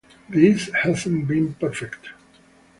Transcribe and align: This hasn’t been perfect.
This 0.27 0.71
hasn’t 0.81 1.27
been 1.27 1.53
perfect. 1.53 2.07